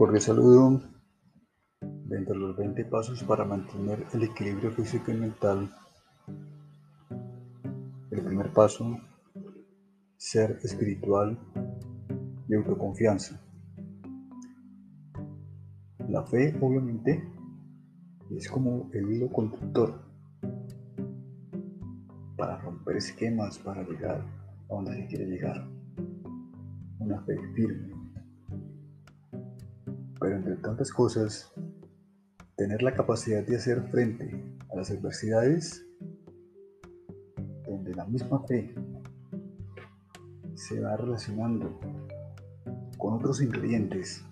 [0.00, 0.80] cordial saludo.
[1.82, 5.70] Dentro de los 20 pasos para mantener el equilibrio físico y mental.
[8.10, 8.96] El primer paso,
[10.16, 11.38] ser espiritual
[12.48, 13.42] y autoconfianza.
[16.08, 17.22] La fe, obviamente,
[18.30, 20.00] es como el hilo conductor
[22.38, 25.68] para romper esquemas, para llegar a donde se quiere llegar.
[27.00, 27.99] Una fe firme.
[30.20, 31.52] Pero entre tantas cosas,
[32.56, 35.86] tener la capacidad de hacer frente a las adversidades,
[37.66, 38.74] donde la misma fe
[40.54, 41.80] se va relacionando
[42.98, 44.22] con otros ingredientes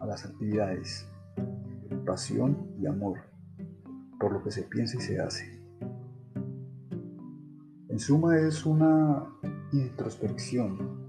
[0.00, 1.08] a las actividades,
[2.06, 3.18] pasión y amor
[4.18, 5.60] por lo que se piensa y se hace.
[7.88, 9.26] En suma es una
[9.72, 11.05] introspección,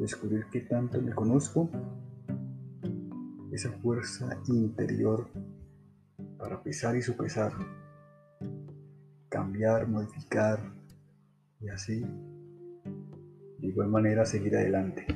[0.00, 1.68] descubrir qué tanto me conozco,
[3.52, 5.28] esa fuerza interior
[6.38, 7.52] para pesar y sopesar,
[9.28, 10.72] cambiar, modificar
[11.60, 15.06] y así de igual manera seguir adelante.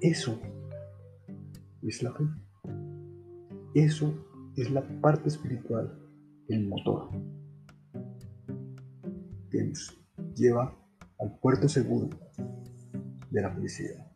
[0.00, 0.40] Eso
[1.82, 2.24] es la fe.
[3.74, 4.14] Eso
[4.56, 5.98] es la parte espiritual,
[6.48, 7.10] el motor,
[9.50, 10.02] que nos
[10.34, 10.85] lleva
[11.18, 12.10] al puerto seguro
[13.30, 14.10] de la felicidad.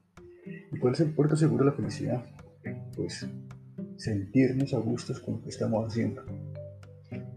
[0.72, 2.24] ¿Y cuál es el puerto seguro de la felicidad?
[2.96, 3.26] Pues
[3.96, 6.24] sentirnos a gustos con lo que estamos haciendo.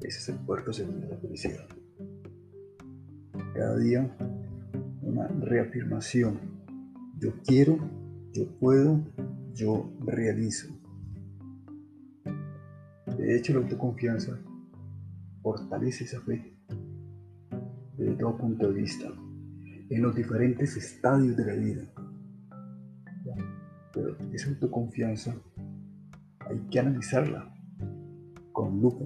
[0.01, 1.67] Ese es el puerto seguro de la felicidad.
[3.53, 4.15] Cada día
[5.01, 6.39] una reafirmación.
[7.19, 7.77] Yo quiero,
[8.31, 9.01] yo puedo,
[9.53, 10.67] yo realizo.
[13.17, 14.39] De hecho, la autoconfianza
[15.41, 16.57] fortalece esa fe
[17.97, 19.07] desde todo punto de vista,
[19.89, 21.83] en los diferentes estadios de la vida.
[23.93, 25.35] Pero esa autoconfianza
[26.49, 27.53] hay que analizarla
[28.51, 29.05] con lupa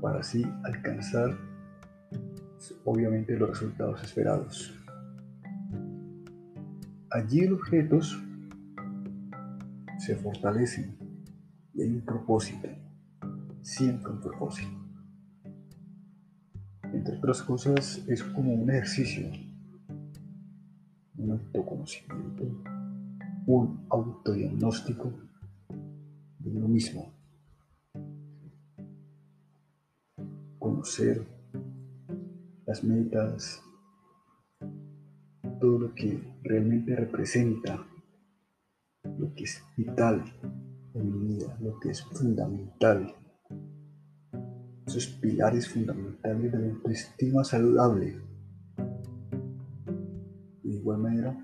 [0.00, 1.36] para así alcanzar
[2.84, 4.74] obviamente los resultados esperados.
[7.10, 8.22] Allí los objetos
[9.98, 10.96] se fortalecen
[11.74, 12.68] y hay un propósito,
[13.62, 14.85] siempre un propósito.
[16.92, 19.28] Entre otras cosas, es como un ejercicio,
[21.16, 22.44] un autoconocimiento,
[23.46, 25.12] un autodiagnóstico
[26.38, 27.12] de uno mismo.
[30.58, 31.22] Conocer
[32.66, 33.62] las metas,
[35.60, 37.84] todo lo que realmente representa,
[39.18, 40.24] lo que es vital
[40.94, 43.14] en mi vida, lo que es fundamental,
[44.86, 48.20] esos pilares fundamentales de la autoestima saludable.
[50.62, 51.36] de igual manera,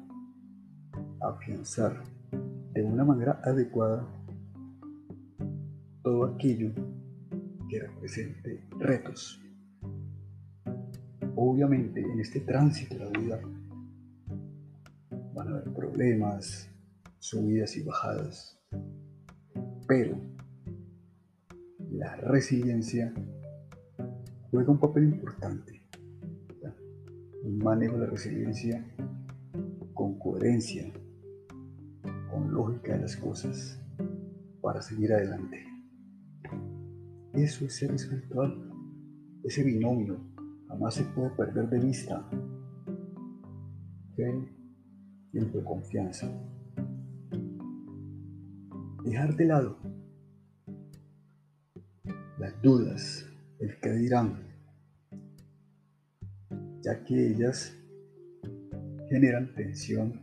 [1.20, 2.02] afianzar
[2.72, 4.06] de una manera adecuada
[6.02, 6.72] todo aquello
[7.69, 9.42] que represente retos
[11.34, 13.41] Obviamente en este tránsito de la vida
[15.34, 16.70] van a haber problemas,
[17.19, 18.60] subidas y bajadas,
[19.88, 20.20] pero
[22.02, 23.14] la resiliencia
[24.50, 25.80] juega un papel importante.
[27.44, 28.84] Un manejo de la resiliencia
[29.94, 30.92] con coherencia,
[32.28, 33.80] con lógica de las cosas,
[34.60, 35.64] para seguir adelante.
[37.34, 38.69] Eso es ser espiritual,
[39.44, 40.19] ese binomio
[40.69, 42.28] jamás se puede perder de vista.
[44.16, 44.48] Fe
[45.32, 46.28] y confianza.
[49.04, 49.91] Dejar de lado
[52.42, 53.25] las dudas,
[53.60, 54.36] el que dirán,
[56.80, 57.72] ya que ellas
[59.08, 60.20] generan tensión,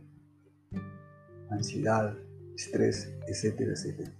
[1.48, 2.14] ansiedad,
[2.54, 4.12] estrés, etcétera, etcétera.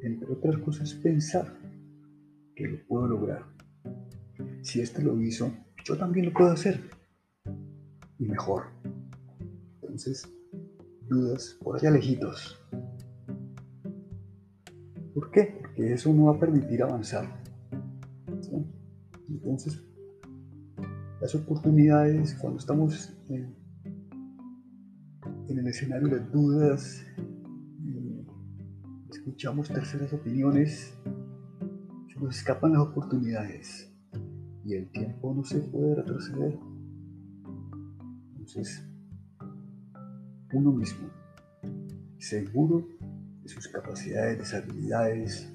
[0.00, 1.54] Entre otras cosas, pensar
[2.56, 3.44] que lo puedo lograr
[4.62, 5.52] si este lo hizo,
[5.84, 6.80] yo también lo puedo hacer.
[8.18, 8.64] Y mejor.
[9.82, 10.26] Entonces,
[11.06, 12.58] dudas por allá lejitos.
[15.20, 15.58] ¿Por qué?
[15.60, 17.26] Porque eso no va a permitir avanzar.
[19.28, 19.84] Entonces,
[21.20, 23.54] las oportunidades, cuando estamos en,
[25.46, 27.04] en el escenario de dudas,
[29.10, 30.98] escuchamos terceras opiniones,
[32.08, 33.92] se nos escapan las oportunidades
[34.64, 36.58] y el tiempo no se puede retroceder.
[38.38, 38.88] Entonces,
[40.54, 41.10] uno mismo,
[42.16, 42.88] seguro
[43.50, 45.52] sus capacidades, de sus habilidades,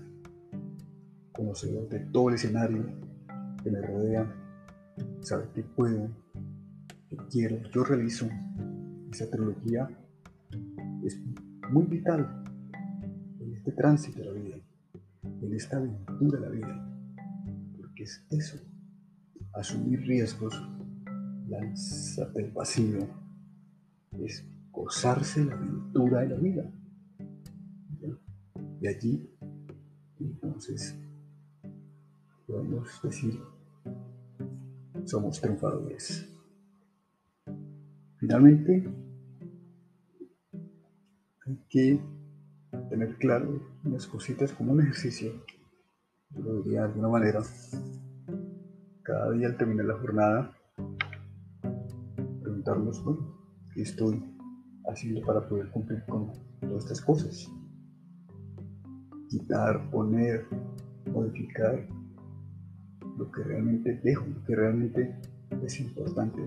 [1.32, 2.86] conocedor de todo el escenario
[3.64, 4.32] que me rodea,
[5.22, 6.10] sabe que puedo,
[7.10, 8.28] yo quiero, yo realizo
[9.12, 9.90] esa trilogía,
[11.04, 11.20] es
[11.72, 12.44] muy vital
[13.40, 14.58] en este tránsito de la vida,
[15.42, 16.98] en esta aventura de la vida,
[17.78, 18.58] porque es eso,
[19.54, 20.54] asumir riesgos,
[21.48, 23.08] lanzarte el vacío,
[24.20, 26.72] es gozarse la aventura de la vida.
[28.88, 29.28] Allí,
[30.20, 30.96] entonces,
[32.46, 33.40] podemos decir,
[35.06, 36.30] somos triunfadores.
[38.18, 38.88] Finalmente,
[41.46, 42.00] hay que
[42.90, 45.34] tener claro unas cositas como un ejercicio,
[46.30, 47.42] yo lo diría de alguna manera,
[49.02, 50.58] cada día al terminar la jornada,
[52.42, 53.36] preguntarnos, bueno,
[53.74, 54.24] ¿qué estoy
[54.88, 56.32] haciendo para poder cumplir con
[56.62, 57.50] todas estas cosas?
[59.30, 60.46] Quitar, poner,
[61.12, 61.88] modificar
[63.18, 65.16] lo que realmente dejo, lo que realmente
[65.64, 66.42] es importante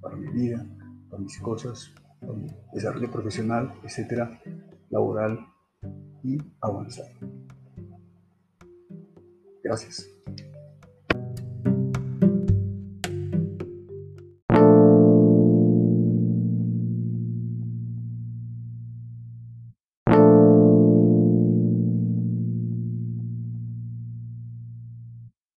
[0.00, 0.66] para mi vida,
[1.10, 4.40] para mis cosas, para mi desarrollo profesional, etcétera,
[4.90, 5.38] laboral
[6.22, 7.06] y avanzar.
[9.62, 10.15] Gracias.